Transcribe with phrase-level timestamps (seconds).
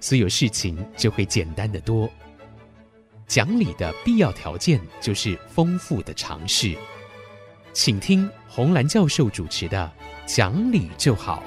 [0.00, 2.08] 所有事情就会简单的多。
[3.26, 6.76] 讲理的必要条件就是丰富的尝试。
[7.72, 9.90] 请听红兰教授主持的
[10.34, 11.42] 《讲理就好》。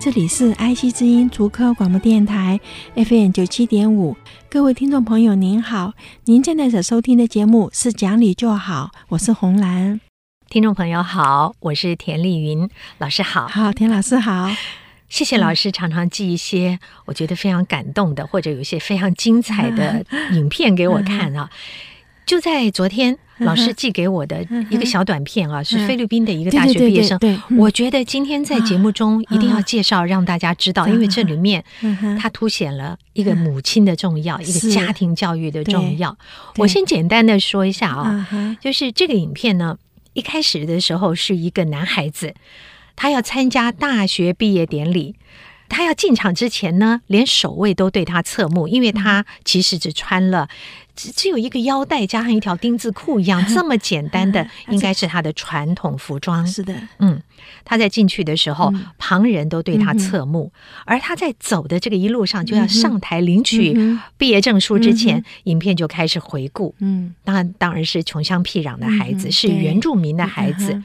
[0.00, 2.60] 这里是 IC 之音足科广播电台
[2.94, 4.16] FM 九七点五，
[4.50, 10.00] 各位听众朋友您好，您正在所收听的节目是《讲理就好》，我是红兰。
[10.50, 12.68] 听众朋友好，我是田丽云
[12.98, 14.50] 老师好，好，田老师好，
[15.14, 21.48] 谢谢老师常常寄一些我觉得非常感动的，或者有一些非常精彩的影片给我看啊。
[22.26, 27.16] 就在昨天，老师寄给我的一个小短片啊，是菲律宾的一个大学毕业生。
[27.56, 31.62] 我觉得今天在节目中一定要介绍，让大家知道，因为这里面
[32.20, 36.18] 它凸显了一个母亲的重要，一个家庭教育的重要。
[36.56, 39.78] 我先简单的说一下啊，就是这个影片呢，
[40.14, 42.34] 一开始的时候是一个男孩子，
[42.96, 45.14] 他要参加大学毕业典礼。
[45.66, 50.46] 他要进场之前呢，连守卫都对他侧目，因为他其实只穿了
[50.94, 56.46] 只只有一个腰带加上一条丁字裤一样 这么简单的， 应该是他的传统服装。
[56.46, 57.20] 是的，嗯，
[57.64, 60.52] 他在进去的时候，旁人都对他侧目，
[60.84, 63.74] 而他在走的这个一路上就要上台领取
[64.18, 66.74] 毕业证书之前，影片就开始回顾。
[66.78, 70.80] 嗯，当然当然是穷乡僻壤的孩子，是原住民的孩子。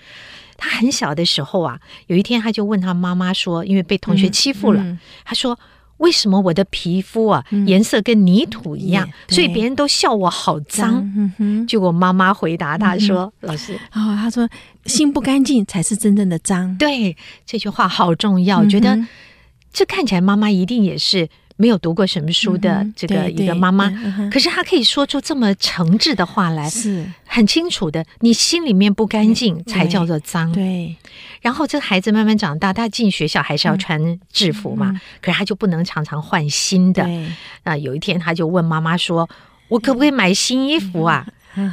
[0.60, 5.58] 他很小的时候啊，有一天他就问他妈妈说：“因为被同学欺负了，嗯嗯、他说
[5.98, 11.02] 为什么我的皮肤啊、嗯、颜色跟泥土一样，所以别人都笑我好脏。
[11.40, 14.48] 嗯”结果妈妈回答他说：“嗯、老师，哦，他说
[14.86, 17.16] 心不干净才是真正的脏。”对，
[17.46, 19.00] 这句话好重要，觉得
[19.72, 21.30] 这看起来妈妈一定也是。
[21.62, 23.92] 没有读过什么书的这个一个妈妈，
[24.32, 28.06] 可是她可以说出这么诚挚的话来，是很清楚的。
[28.22, 30.50] 你心里面不干净才叫做脏。
[30.54, 30.96] 对。
[31.42, 37.06] 然后这个孩子慢慢长大，他进学校还是要穿制服嘛，可是他就不能常常换新的。
[37.64, 39.30] 啊，有一天他就问妈妈说
[39.68, 41.28] ：“我可不可以买新衣服啊？”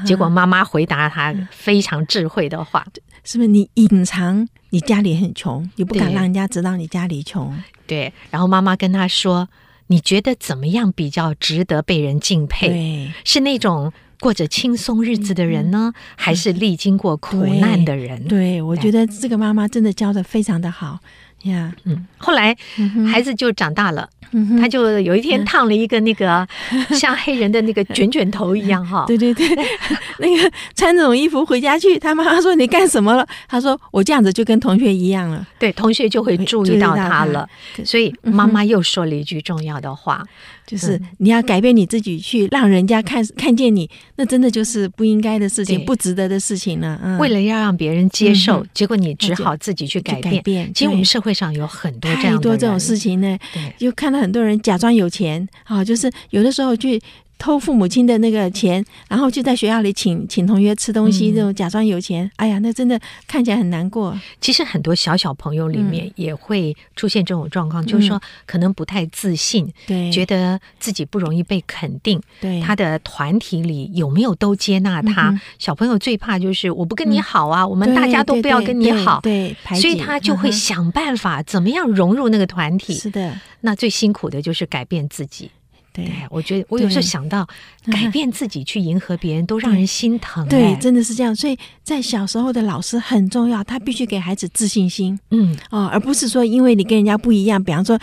[0.04, 2.84] 结果妈妈回答他非常智慧的话
[3.22, 8.12] ：“是不是你隐藏你家里很穷，你不敢让人家知道你家里穷？”对。
[8.32, 9.48] 然后妈妈跟他说。
[9.88, 12.68] 你觉得怎么样比较值得被人敬佩？
[12.68, 18.24] 对是那种过着轻松日子的人呢，嗯、还是历经过苦难的人？
[18.24, 21.00] 对，对，我觉得这个妈妈真的教的非常的好
[21.42, 21.74] 呀。
[21.84, 22.56] 嗯，后来
[23.10, 24.08] 孩子就长大了。
[24.58, 26.46] 他就有一天烫了一个那个
[26.98, 29.46] 像黑人的那个卷卷头一样哈，对 对对，
[30.18, 33.26] 那个穿这种衣服回家去，他妈妈说你干什么了？
[33.48, 37.48] 他说我这样子就跟同学一样了，对，同学就会注意到他了，
[37.84, 40.24] 所以妈妈又说了一句重要的话。
[40.66, 47.18] 就是你要改变你自己，去让人家看看见你，那真的就是不应该的事情，不值得的事情了。
[47.20, 50.72] 为了要让别人接受，结果你只好自己去改变。
[50.74, 53.38] 其实我们社会上有很多这样太多这种事情呢，
[53.78, 57.00] 就看到很多人假装有钱啊，就是有的时候去。
[57.38, 64.18] 偷父母亲的那个钱，然后就在学校里请请同学吃东西，这种假装有钱，哎呀，那真的看起来很难过。
[64.40, 75.38] 其实很多小小朋友里面也会出现这种状况，就是说可能不太自信，对，觉得自己不容易被肯定，对，他的团体里有没有都接纳他？
[75.58, 82.94] 小朋友最怕就是我不跟你好啊，我们大家都不要跟你好，对，所以他就会想办法怎么样融入那个团体。
[82.94, 85.50] 是的，那最辛苦的就是改变自己。
[85.96, 87.48] 对，我觉得我有时候想到
[87.90, 90.46] 改变自己去迎合别人，都让人心疼。
[90.46, 91.34] 对，真的是这样。
[91.34, 95.18] 所以在小时候的老师很重要，他必须给孩子自信心。
[95.30, 97.62] 嗯，哦，而不是说因为你跟人家不一样。
[97.64, 97.98] 比方说，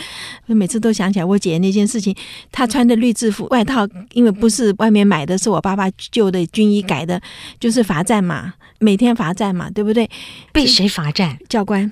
[0.47, 2.15] 每次都想起来我姐姐那件事情，
[2.51, 7.21] 她穿的绿制服外套，因为不是外面买的，是我爸爸旧的军医改的，
[7.59, 10.09] 就是罚站嘛，每天罚站嘛，对不对？
[10.51, 11.37] 被谁罚站？
[11.47, 11.91] 教官。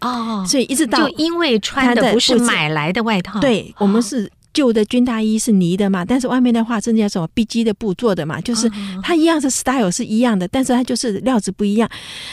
[0.00, 4.28] 哦，所以一直到就因为穿的不是买来的外套，对我们是。
[4.58, 8.68] 旧的军大衣是呢的嘛，但是外面的话是那叫什么 BG 的布做的嘛，就是
[9.04, 11.88] 它一样是 style 是一样的，但是它就是料子不一样。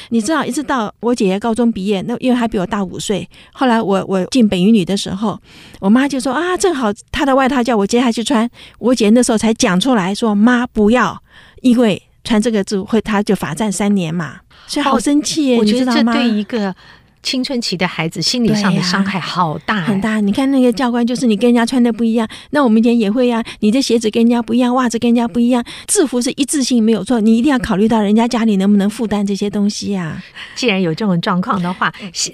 [0.09, 5.39] 你知道，一直到我姐姐高中毕业，那因为她比我大五岁，后来我我进北语女的时候，
[5.79, 8.49] 我妈就说啊，正好她的外套叫我接下去穿，
[8.79, 11.21] 我姐那时候才讲出来说，妈不要，
[11.61, 16.75] 因为穿这个就会她就罚站三年嘛，所以好生气耶，我觉得这对一个。
[17.25, 20.19] 青春期的孩子心理上的伤害好大，很大。
[20.19, 23.43] 你看那个教官，就是你跟人家穿的不一样，那我们以前也会呀。
[23.61, 30.23] 你的鞋子跟人家不一样，袜子跟人家不一样，制服是一致性没有错，你一定要考虑到人家家里能不能负担这些东西呀。
[30.53, 31.91] 既然有这种状况的话，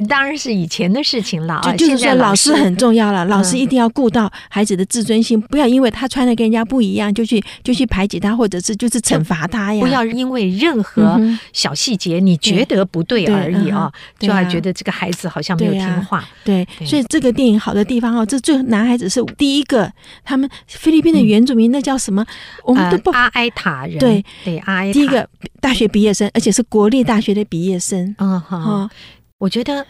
[0.09, 1.61] 当然是以前的事情了。
[1.77, 9.79] 就就是说，老师很重要了，老师一定要顾到孩子的自尊心，不要因为他穿的跟人家不一样，就去就去排挤他，或者是就是惩罚他呀。
[9.79, 11.17] 不要因为任何
[11.53, 13.89] 小细节你觉得不对而已啊，
[14.19, 14.73] 就还觉得。
[14.81, 19.87] 这个孩子好像没有听话，对，对，所以这个电影好的地方哦，这最男孩子是第一个，
[20.23, 22.25] 他们菲律宾的原住民、嗯、那叫什么？
[22.63, 24.93] 我们都不、呃、阿埃塔人，对对，阿埃塔。
[24.93, 25.29] 第一个
[25.59, 28.15] 大学毕业生，而且是国立大学的毕业生。
[28.17, 28.89] 嗯好、哦，
[29.37, 29.85] 我觉得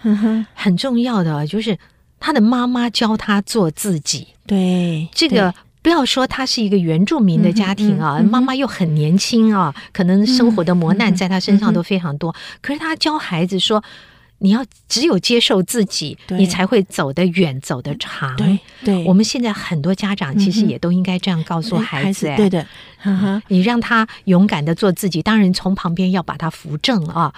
[0.53, 1.77] 很重要的就是
[2.19, 4.27] 他的妈妈教他做自己。
[4.45, 13.81] 对，这个不要说他是一个原住民的家庭啊，嗯嗯嗯、妈妈又很年轻啊，可能生活的磨难在他身上都非常多，可是他教孩子说。
[14.41, 18.35] 你要只有接受自己，你才会走得远，走得长。
[18.35, 22.25] 对对，我们现在很多家长其实也都应该这样告诉孩子。
[22.35, 22.65] 对的，
[23.47, 27.31] 你让他勇敢的做自己，当然从旁边要把他扶正啊。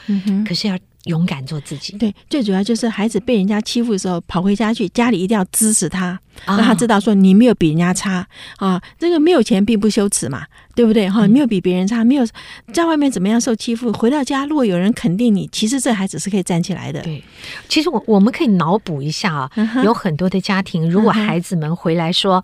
[0.47, 1.97] 可是要勇敢做自己。
[1.97, 8.25] 对，最主要就是孩子被人家欺负的时候，跑回家去，家里一定要支持他，让他知道说你没有比人家差
[8.55, 8.81] 啊。
[8.97, 10.45] 这个没有钱并不羞耻嘛。
[10.75, 11.09] 对不对？
[11.09, 11.27] 哈？
[11.27, 12.25] 没有比别人差，没有
[12.71, 17.01] 在外面怎么样受欺负，回到家如果有人肯定你，其实这孩子是可以站起来的。
[17.01, 17.23] 对，
[17.69, 19.51] 其实我我们可以脑补一下啊，
[19.83, 22.43] 有很多的家庭，如果孩子们回来说，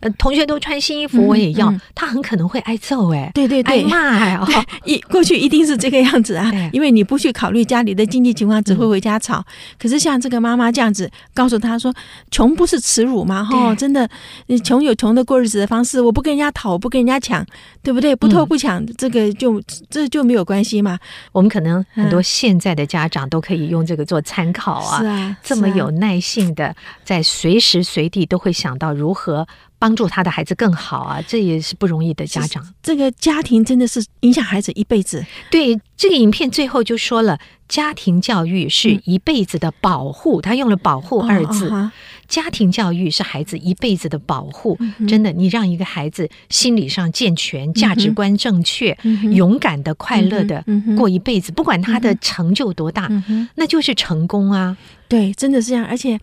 [0.00, 4.38] 呃，同学都穿新衣服，我也要，他很可能会挨揍哎，对对对，挨骂哎，
[4.84, 9.44] 一过去一定是这个样子啊，因为你不去考虑家里的经济情况，只会回家吵。
[9.78, 11.92] 可是像这个妈妈这样子告诉他说，
[12.30, 13.42] 穷不是耻辱吗？
[13.44, 14.08] 哈，真的，
[14.46, 17.44] 你穷有穷的过日子的方式，我不跟人家讨，我不跟人家抢。
[17.82, 18.14] 对不对？
[18.14, 20.98] 不偷不抢，嗯、这个就这就没有关系嘛。
[21.32, 24.98] 我们可能很多现在的家长都可以用这个做参考啊。
[25.00, 26.74] 是啊，这么有耐性的，
[27.04, 29.46] 在随时随地都会想到如何
[29.78, 32.62] 帮助他的孩子更好啊，这也是不容易的家长。
[32.82, 35.24] 这个家庭真的是影响孩子一辈子。
[35.50, 41.68] 对，这个影片最后就说了，家庭教育是一辈子的保护，嗯、他用了“保护”二字。
[41.70, 41.92] 哦哦
[42.30, 44.78] 家庭教育是孩子一辈子的保护，
[45.08, 48.96] 真的，你让一个孩子心理上健全、价值观正确、
[49.32, 50.64] 勇敢的、快乐的
[50.96, 53.10] 过一辈子，不管他的成就多大，
[53.56, 54.76] 那就是成功啊！
[55.08, 55.84] 对，真的是这样。
[55.84, 56.18] 而且，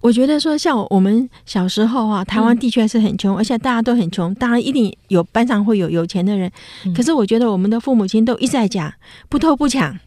[0.00, 6.50] 我觉得说，像我们小时候啊，台湾的确是很穷，而且大家都很穷，当然一定有班上会有有钱的人。
[6.96, 8.90] 可是，我觉得我们的父母亲都一再讲，
[9.28, 9.98] 不偷不抢。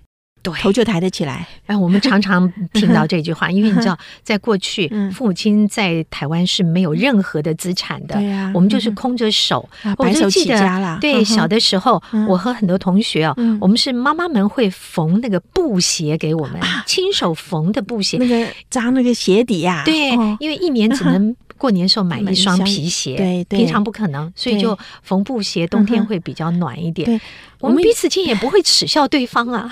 [0.44, 1.48] 对，头就抬得起来。
[1.66, 8.16] 哎，我们常常听到这句话， 因为你知道，在过去，父母亲在台湾是没有任何的资产的。
[8.54, 9.68] 我们就是空着手，
[9.98, 10.98] 白手起家了。
[11.00, 19.84] 对，小的时候，我和很多同学哦，我们是妈妈们会缝那个布鞋给我们，亲手缝的布鞋，那个扎那个鞋底呀。
[19.86, 27.06] 对，因为一年只能 过年时候买一双皮鞋，对，平常不可能，所以就缝布鞋，冬天会比较暖一点。
[27.06, 27.22] 对，
[27.62, 29.72] 我们彼此间也不会耻笑对方啊。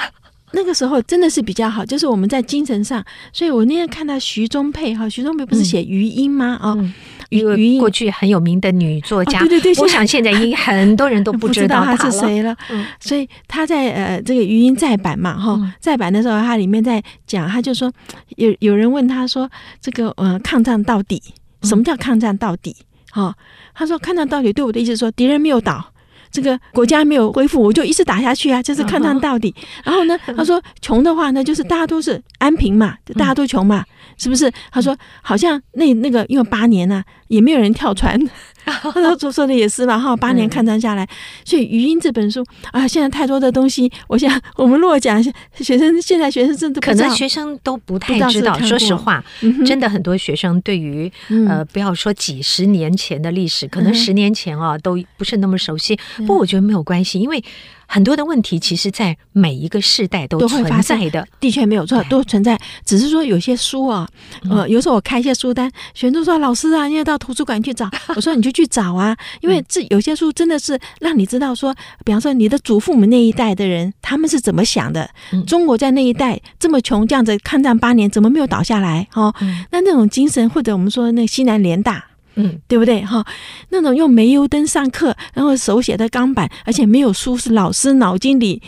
[0.54, 6.58] 那个时候真的是比较好，就是我们在精神上，所以我那天看到徐中佩哈，徐中佩不是写余音吗？
[6.62, 6.94] 啊、嗯，
[7.30, 12.56] 余余英过去很有名的女作家，哦、对对对，我想现在应很多人都不知道 她是谁了。
[12.70, 17.92] 嗯，所以他在呃这个余音再版嘛哈，嗯、再版的时候，他里面在讲，他就说
[18.36, 19.50] 有有人问他说
[19.80, 21.22] 这个呃抗战到底，
[21.64, 22.76] 什么叫抗战到底？
[23.10, 23.36] 哈、嗯，
[23.74, 25.91] 他说抗战到底对我的意思说敌人没有倒。
[26.32, 28.62] 这个国家没有恢复，我就一直打下去啊！
[28.64, 29.54] 就是抗战到底。
[29.84, 33.84] 然后呢，他说穷的话呢，就是大家都是安平嘛，大家都穷嘛，
[34.18, 34.52] 是不是？
[34.72, 38.20] 他说好像那那个因为八年呢、啊，也没有人跳船。
[38.64, 41.08] 他说说的也是嘛哈，八年抗战下来，
[41.44, 48.56] 所以余音这本书啊，现在太多的东西，我想我们如果讲学生，现在学生真的可能学生都不太知道。
[48.60, 49.24] 说实话，
[49.66, 51.12] 真的很多学生对于
[51.50, 55.98] 呃，不要说几十年前的历史，可能十年前啊都不是那么熟悉。
[56.18, 57.44] 不过我觉得没有关系，因为。
[57.94, 62.58] 很多的问题，其实，在每一个世代都存在的，的确没有错，都存在。
[62.86, 64.08] 只是说有些书啊，
[64.50, 67.90] 呃，有时候我开一些书单，学生说：“老师啊，你要到图书馆去找。
[68.16, 75.10] ”我说：“你就去找啊，因为这有些书真的是让你知道说，比方说你的祖父母那一代的人，他们是怎么想的。
[75.46, 79.06] 中国在那一代这么穷，这样子抗战八年，怎么没有倒下来？
[79.12, 79.36] 哈，
[79.72, 83.26] 那那种精神，或者我们说那西南联大。”嗯，对不对哈？
[83.70, 88.62] 那种用煤油灯上课，然后手写的钢板，而且没有书，是老师脑筋里，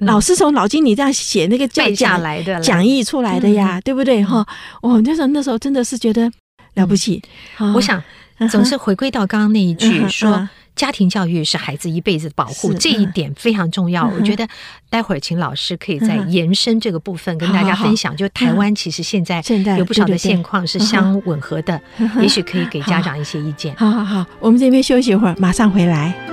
[0.00, 4.46] 嗯、老师从脑筋里这样写那个背下来的讲义出来的呀，嗯、对不对哈？
[4.82, 6.30] 我，那时候那时候真的是觉得
[6.74, 7.22] 了不起。
[7.58, 8.02] 嗯、我想。
[8.48, 10.48] 总是回归到刚刚那一句说。
[10.76, 14.06] 家庭教育是孩子一辈子的保护，这一点非常重要。
[14.16, 14.48] 我觉得
[14.88, 18.16] 待会儿请老师可以再延伸这个部分，跟大家分享。
[18.16, 19.42] 就台湾其实现在
[19.76, 21.78] 有不少的现况是相吻合的，
[22.22, 23.74] 也许可以给家长一些意见。
[23.76, 26.29] 好好好，我们这边休息一会儿，马上回来。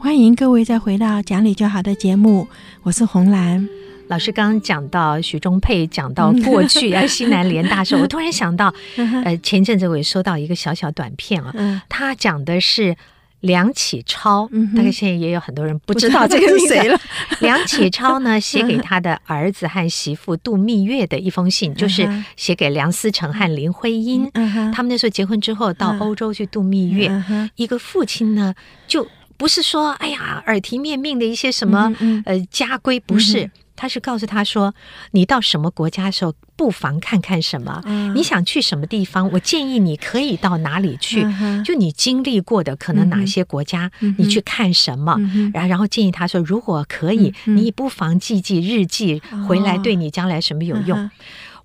[0.00, 2.48] 欢迎各位再回到讲理就好的节目，
[2.82, 3.68] 我是红兰。
[4.08, 4.32] 老师。
[4.32, 8.72] 刚刚讲到许中佩，讲到过去啊， 西南联大时候， 我突然想到，
[9.26, 12.96] 呃，前阵子我也收到一个小小短片啊，他讲的是
[13.40, 16.98] 梁启超，大概现在也有很多人不知道这个是谁了。
[17.40, 24.30] 梁启超呢，写给他的儿子和媳妇度蜜月的一封信，就是写给梁思成和林徽因，
[24.74, 27.12] 他们那时候结婚之后到欧洲去度蜜月，
[27.56, 28.54] 一个父亲呢
[28.88, 29.06] 就。
[29.40, 31.90] 不是说，哎呀，耳提面命的一些什么
[32.26, 34.74] 呃家规，不是，他是告诉他说，
[35.12, 37.80] 你到什么国家的时候，不妨看看什么，
[38.14, 41.22] 你想去什么地方，我建议你可以到哪里去，
[41.64, 45.16] 就你经历过的可能哪些国家，你去看什么，
[45.54, 51.10] 然后然后建议他说，如果可以，你不妨记记日记，回来对你将来什么有用。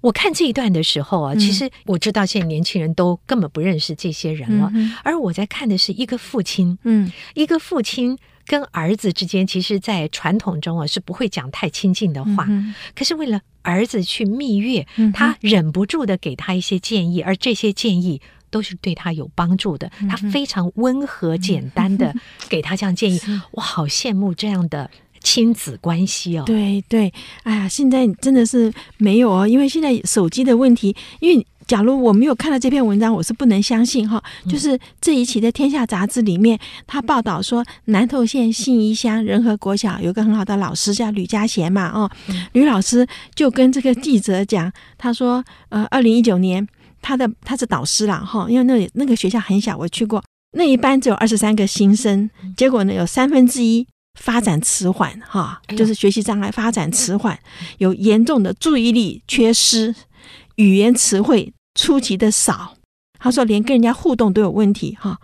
[0.05, 4.71] 我看这一段的时候啊，其实我知道现在年轻人都根本不认识这些人了。
[5.03, 12.47] 而我在看的是一个父亲，嗯，一个父亲跟儿子之间，其实，在传统中啊是不会讲太亲近的话。
[12.95, 18.21] 可是为了儿子去蜜月，他忍不住的给他一些建议，而这些建议
[18.51, 19.91] 都是对他有帮助的。
[20.07, 22.13] 他非常温和简单的
[22.47, 23.19] 给他这样建议，
[23.53, 24.91] 我好羡慕这样的。
[25.25, 30.95] 亲子关系哦，对对，哎呀，现在真的是没有哦，因为现在手机的问题。
[31.19, 34.23] 因为假如我没有看到这篇文章，我是不能相信哈。
[34.47, 42.07] 就是这一期的《天下》杂志里面，他报道说，南投县信义乡仁和国小有个很好的老师叫吕家贤嘛，哦，
[42.51, 46.65] 吕老师就跟这个记者讲，他说，呃，二零一九年
[47.01, 50.23] 他的他是导师了哈，因为那那个学校很小，我去过，
[50.55, 53.87] 那一班只有二十三个新生，结果呢有三分之一。
[54.15, 57.37] 发展迟缓，哈，就是学习障碍发展迟缓，
[57.77, 59.93] 有严重的注意力缺失，
[60.55, 62.75] 语言词汇出奇的少。
[63.19, 65.19] 他说连跟人家互动都有问题，哈。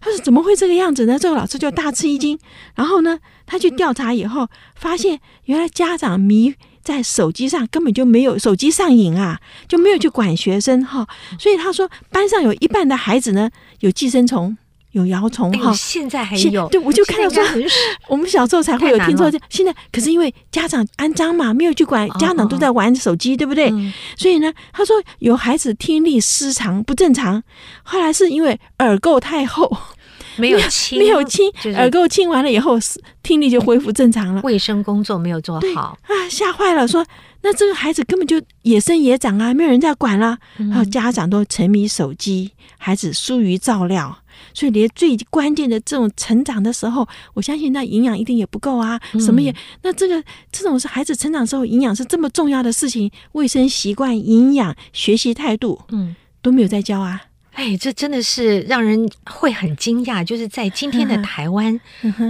[0.00, 1.18] 他说怎么会这个样子呢？
[1.18, 2.38] 这个老师就大吃一惊。
[2.74, 11.08] 然后呢，他去调查以后，发现原来家长迷在手机上，根本就没有手机上瘾啊，就没有去管学生，哈。
[11.38, 14.58] 所以他说班上有一半的孩子呢有寄生虫。
[14.94, 16.68] 有摇虫哈，现在还有。
[16.68, 17.42] 对，我就看到说，
[18.08, 23.70] 我们小时候才会有听说这，现在可是因为家长安张嘛，没有去管，家长都在玩手机，对不对？
[24.16, 27.42] 所以呢，他说有孩子听力失常不正常，
[27.82, 29.76] 后来是因为耳垢太厚，
[30.38, 32.78] 没有清，没有清，耳垢清完了以后，
[33.22, 34.40] 听力就恢复正常了。
[34.42, 37.04] 卫生工作没有做好啊，吓坏了，说
[37.42, 44.18] 那这个孩子根本就野生野长啊，没有人在管了，然后家长都沉迷手机，孩子疏于照料。
[44.52, 57.20] 所以，连最关键的这种成长的时候，我相信那营养一定也不够啊，什么也那这个这种是孩子成长时候营养是这么重要的事情，卫生习惯、营养、学习态度，嗯，都没有在教啊。
[57.52, 61.80] 哎，这真的是让人会很惊讶，就是在今天的台湾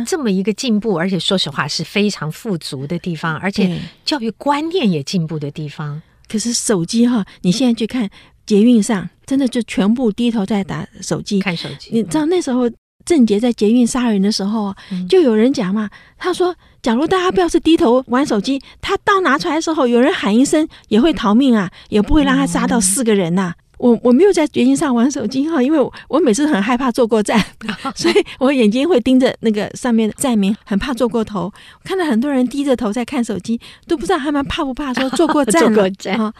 [0.07, 6.03] 这么一个进步，而且说实话是非常富足的地方，而且教育观念也进步的地方。
[6.29, 8.11] 可是手机哈，你现在去看。
[8.47, 11.91] 捷运上真的就全部低头在打手机，看手机。
[11.93, 12.71] 你知道那时候
[13.05, 14.75] 郑捷在捷运杀人的时候，
[15.09, 27.39] 就有人讲嘛，他说：“假如大家不要是低头玩手机，他刀拿出来的时候，有人喊一声也会逃命啊，也不会让他杀到四个人呐、啊。”我我没有在捷运上玩手机哈，因为我我每次很害怕坐过站，
[27.95, 31.53] 所以我眼睛会盯着那个上面的站名，很怕坐过头。
[31.85, 36.33] 看到很多人低着头在看手机，都不知道他们怕不怕说坐过站 了哈。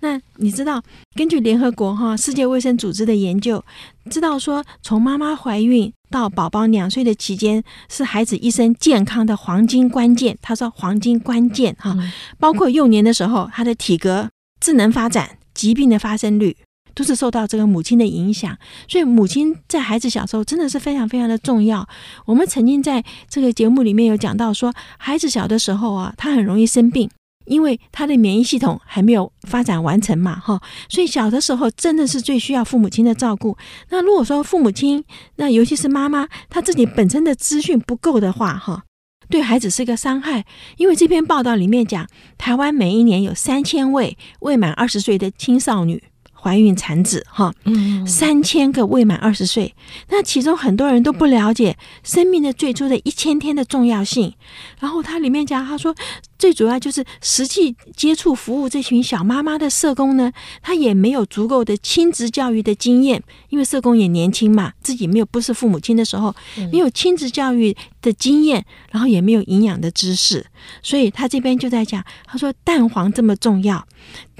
[0.00, 0.82] 那你知道，
[1.16, 3.64] 根据联合国哈世界卫生组织的研究，
[4.10, 10.36] 知道说从妈妈怀孕到宝宝两岁的期间，是孩子一生健康的黄金关键。
[10.42, 11.96] 他说黄金关键哈，
[12.38, 14.28] 包括幼年的时候，他的体格、
[14.60, 16.54] 智能发展、疾病的发生率。
[16.94, 18.56] 都是受到这个母亲的影响，
[18.88, 21.88] 所以母亲在孩子小时候真的是非常非常的重要。
[22.24, 27.08] 我们曾经在这个节目里面有讲到说，孩子小的时候啊，他很容易生病，
[27.46, 30.60] 因为他的免疫系统还没有发展完成嘛，哈。
[30.88, 33.56] 所以小的时候真的是最需要父母亲的照顾。
[33.88, 35.04] 那如果说父母亲，
[35.36, 38.84] 那尤其是妈妈，她自己本身的资讯不够的话，哈，
[39.28, 40.44] 对孩子是一个伤害。
[40.76, 42.06] 因为这篇报道里面讲，
[42.36, 46.02] 台湾每一年有三千位未满二十岁的青少女。
[46.40, 49.74] 怀孕产子哈，嗯，三千个未满二十岁，
[50.08, 54.32] 那其中很多人都不了解生命的最初的一千天的重要性。
[54.78, 55.94] 然后它里面讲，他说
[56.38, 60.32] 最主要就是实际接触服务这群小妈妈的社工呢，
[60.62, 66.34] 他也没有足够的亲子教育的经验，因为社工也年轻嘛，自己没有不是父母亲的时候，
[66.72, 70.44] 没有亲子教育的经验，然后也没有营养的知识，
[70.82, 73.86] 所以他这边就在讲，他说蛋黄这么重要。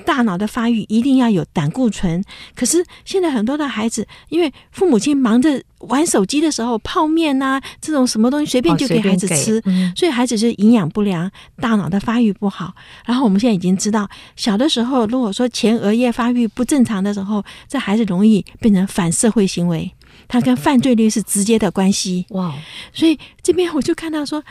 [0.06, 2.24] 大脑的发育一定要有胆固醇，
[2.54, 12.74] 可是现在很多的孩子，因为父母亲忙着玩手机的时候，泡面呐、啊、这种什么东西随便就给孩子吃，嗯、所以孩子就营养不良，大脑的发育不好。
[13.04, 19.92] 然后我们现在已经知道，小的时候如果说前额叶发育不正常的时候，这孩子容易变成反社会行为，
[20.30, 22.24] 他跟犯罪率是直接的关系。
[22.30, 22.54] 哇！
[22.94, 24.42] 所以这边我就看到说。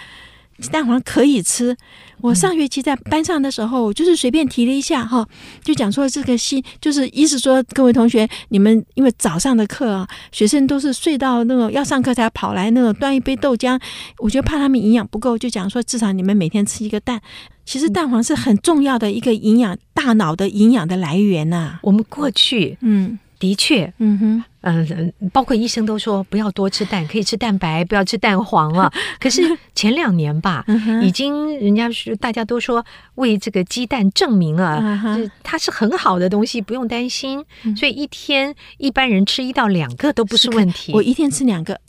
[0.74, 1.74] 蛋黄可以吃。
[2.20, 5.26] 我上学期在班上的时候，就是随便提了一下哈，
[5.64, 13.80] 就讲说这个新，就是意思说各位同学，你们因为早上的课啊，学生都是睡到那种要上课才跑来那种端一杯豆浆，
[14.18, 17.22] 我就怕他们营养不够，就讲说至少你们每天吃一个蛋。
[17.66, 21.80] 其实蛋黄是很重要的一个营养，大脑的营养的来源呐、啊。
[21.84, 23.18] 我们过去嗯。
[23.40, 28.92] 的确，嗯哼，嗯，包括医生都说不要多吃蛋，可以吃蛋白，不要吃蛋黄了。
[29.20, 29.42] 可是
[29.74, 30.66] 前两年吧，
[31.02, 32.86] 已经人家是大家都说
[33.16, 37.46] 为这个鸡蛋证明了，就它是很好的东西，不用担心。
[37.78, 40.92] 所以一天一般人吃一到两个都不是问题。
[40.94, 41.80] 我一天吃两个。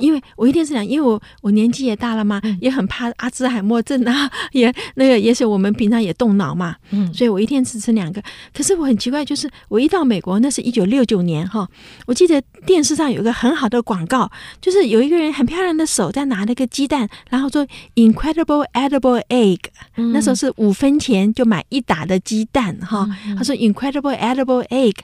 [0.00, 8.22] 因为我一天是讲，因为我我年纪也大了嘛，也很怕阿兹海默症啊， 也那个也许我们平常也动脑嘛，嗯，所以我一天只吃两个。
[8.52, 11.66] 可是我很奇怪，就是我一到美国，那是一九六九年哈，
[12.06, 14.30] 我记得电视上有一个很好的广告，
[14.60, 19.60] 就是有一个人很漂亮的手在拿那个鸡蛋，然后说 Incredible Edible Egg，
[19.96, 24.96] 那时候是五分钱就买一打的鸡蛋哈，他说 Incredible Edible Egg，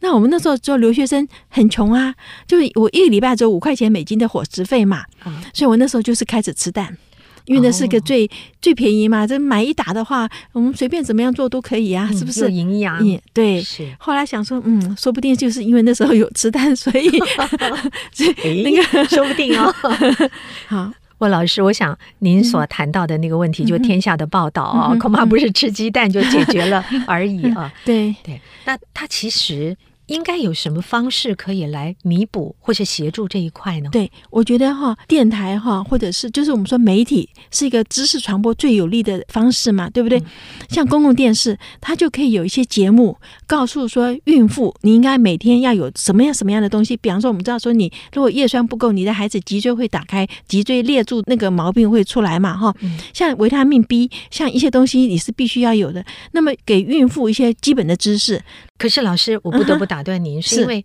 [0.00, 2.14] 那我们那时候做留学生很穷啊，
[2.48, 4.31] 就是我一个礼拜只有五块钱美金的。
[4.32, 5.04] 伙食费嘛，
[5.52, 6.96] 所以我那时候就是开始吃蛋，
[7.44, 8.30] 因为那是个最、哦、
[8.62, 9.26] 最便宜嘛。
[9.26, 12.50] 这买一打的话，我们随便怎么样做都可以啊，是不是？
[12.50, 12.98] 营养，
[13.34, 13.60] 对。
[13.60, 13.86] 是。
[13.98, 17.10] 后来想说，嗯，说不定就是因为那时候有吃蛋，所以
[18.64, 19.70] 那个 说不定哦。
[20.66, 27.70] 好，问老师，我想您所谈到的那个问题，就天下的报道啊、哦，恐怕不是吃鸡蛋就解决了而已啊。
[27.84, 29.76] 对对，那它其实。
[30.12, 33.88] 应该有什么方式可以来弥补或是协助这一块呢？
[33.90, 40.18] 对，我觉得哈，电台哈，或者是就是我们说媒体是一个知识传播最有力的方式嘛，对不对？
[40.18, 40.24] 嗯、
[40.68, 46.94] 像公共电视，它就可以有一些节目，告诉说孕妇你应该每天要有什么样什么样的东西。
[46.98, 52.74] 比方说，我们知道说你如果叶酸不够，你的孩子脊椎会打开，脊椎裂住，那个毛病会出来嘛，哈。
[52.80, 56.04] 嗯、像维他命 B，像一些东西你是必须要有的。
[56.32, 58.42] 那么给孕妇一些基本的知识。
[58.82, 60.84] 可是老师，我不得不打断您，是因为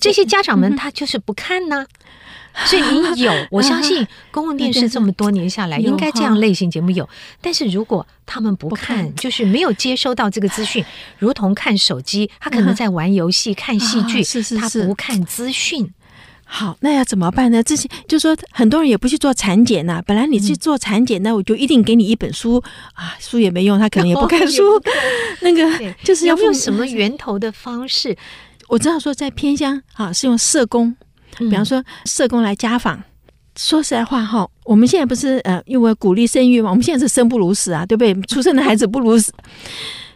[0.00, 1.84] 这些家长们他就是不看呢，
[2.64, 7.06] 所以您有， 我相信公共电视这么多年下来，应该这样类型节目有。
[7.42, 10.82] 但是如果他们不看，就是没有接收到这个资讯，
[11.18, 14.24] 如同看手机，他可能在玩游戏、看戏剧，
[14.58, 15.92] 他不看资讯。
[16.48, 17.60] 好，那要怎么办呢？
[17.60, 20.00] 这些就是说很多人也不去做产检呐。
[20.06, 22.62] 本来你去做产检，那我就一定给你一本书
[22.94, 24.62] 啊，书也没用，他可能也不看书。
[25.42, 28.16] 那个就是要用什么源头的方式？
[28.68, 30.94] 我知道说在偏乡啊，是用社工，
[31.36, 33.02] 比方说社工来家访。
[33.58, 38.14] 说实在话哈，我们现在不是呃，因为鼓励生育嘛，我们现在是生不如死啊，对不对？
[38.22, 39.32] 出生的孩子不如死。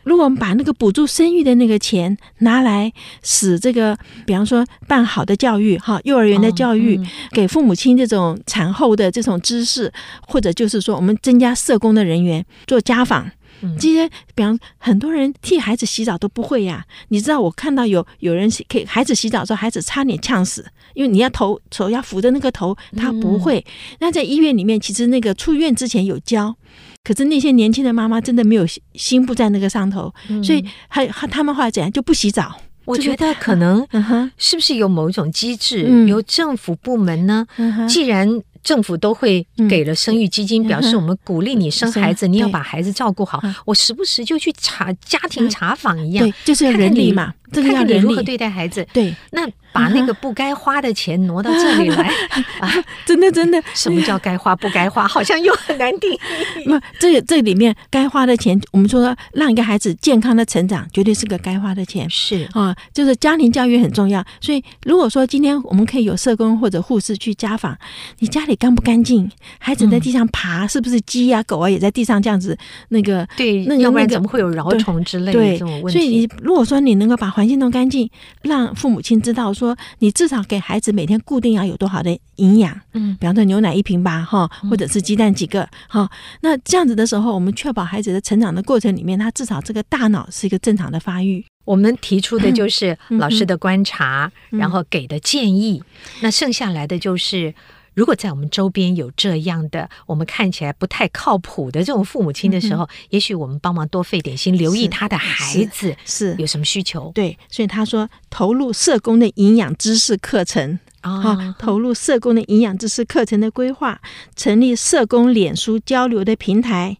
[0.02, 6.98] 如果我们把那个补助生育的那个钱拿来使这个，比方说办好的教育，哈，幼儿园的教育，
[7.32, 9.92] 给父母亲这种产后的这种知识，
[10.26, 13.30] 或者就是说我们增加社工的人员做家访，
[13.78, 16.84] 这些，比方很多人替孩子洗澡都不会呀。
[17.08, 23.64] 你知道我看到有有人给孩子洗澡的时候，孩子差点呛死，因为你要头手要扶着那个头，他不会。
[23.98, 26.56] 那在医院里面，其实那个出院之前有教。
[27.02, 31.90] 可是那些年轻的妈妈真的没有心不在那个上头，嗯、所以还他们后来怎样？
[31.90, 32.60] 就不洗澡。
[32.84, 33.86] 我觉得可能，
[34.36, 37.46] 是不是有某一种机制，嗯、由政府部门呢？
[37.56, 38.28] 嗯、既然
[38.62, 43.38] 政府都会给了生育基金，嗯、表示我们鼓励你生孩子，嗯、你要把孩子照顾好。
[43.44, 48.86] 嗯、我时不时就去查家庭查访一样，对，就是要人力嘛，看看你如何对待孩子。
[48.92, 49.48] 对，那。
[49.72, 52.10] 把那个不该花的钱挪到这里来
[52.58, 52.68] 啊！
[53.06, 55.06] 真的真的，什么叫该花不该花？
[55.06, 56.18] 好像又很难定义。
[56.66, 62.10] 不，这这里面该花的钱，我们说让一个孩子健康的成长，绝对是个该花的钱。
[62.10, 64.24] 是啊，就是家庭教育很重要。
[64.40, 67.78] 所以如果说今天我们可以有社工或者护士去家访，
[68.18, 69.30] 你家里里干不干净？
[69.60, 72.58] 孩子在地上爬，是不是鸡啊、狗啊也在地上这样子？
[72.88, 76.00] 那个对，那个要不然怎么会有饶虫之类的这种问题？
[76.00, 78.10] 所以你如果说你能够把环境弄干净，
[78.42, 86.10] 让父母亲知道说，你至少给孩子每天固定要有多少的营养，嗯，比方说牛奶一瓶吧，哈，或者是鸡蛋几个，哈，
[86.42, 91.42] 那这样子的时候，我们确保孩子的成长的过程里面，他至少这个大脑是一个正常的发育。
[91.64, 95.82] 我们提出的就是老师的观察，嗯、然后给的建议。
[95.82, 97.54] 嗯、那剩下来的就是，
[98.00, 107.12] 如果在我们周边有这样的我们看起来不太靠谱的这种父母亲的时候，嗯、也许我们帮忙多费点心，留意他的孩子是有什么需求。
[107.14, 114.00] 对，所以他说投入社工的营养知识课程啊、哦，投入社工的营养知识课程的规划，
[114.34, 116.96] 成立社工脸书交流的平台，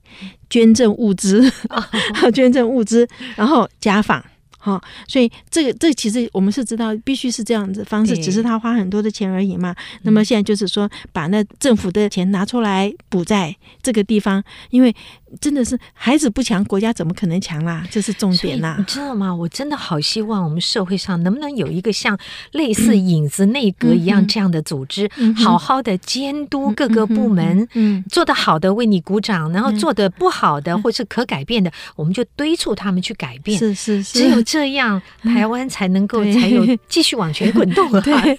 [0.50, 1.82] 捐赠物资，哦、
[2.30, 4.22] 捐赠物资，然后家访。
[4.60, 9.74] 好、哦，所以这个这个、其实我们是知道，必须是这样子方式，只是他花很多的钱而已嘛。
[10.02, 14.94] 那么现在就是说，把那政府的钱拿出来补在这个地方，因为。
[15.40, 17.86] 真的是孩子不强，国家怎么可能强啦？
[17.88, 18.74] 这是重点啦。
[18.76, 19.32] 你知道吗？
[19.32, 22.18] 我真的好希望我们社会上能不能有一个像
[22.50, 27.64] 类似影子内阁一样这样的组织，嗯、好好的监督各个部门。
[27.74, 33.56] 嗯，做得好的为你鼓掌，然后做得不好的或是可改变的，我们就敦促他们去改变。
[33.56, 37.88] 是是是，只有这样，台湾才能够才有继续往前滚动。
[38.02, 38.36] 对，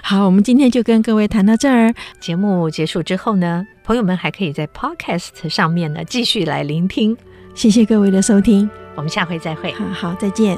[0.00, 1.92] 好，我们今天就跟各位谈到这儿。
[2.20, 7.16] 节目结束之后呢，朋友们还可以在 Podcast 上面呢继续来聆听，
[7.52, 9.72] 谢谢各位的收听，我们下回再会。
[9.72, 10.56] 好，好，再见。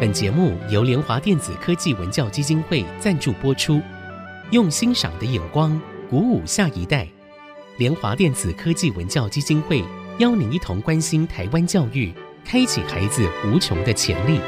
[0.00, 3.80] 本节目由联华电子科技文教基金会赞助播出，
[4.50, 5.80] 用欣赏的眼光
[6.10, 7.06] 鼓舞下一代。
[7.78, 9.84] 联华电子科技文教基金会
[10.18, 12.10] 邀您一同关心台湾教育，
[12.42, 14.40] 开启孩子无穷的潜力。